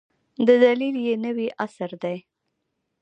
[0.47, 2.17] د دلیل یې نوی عصر دی.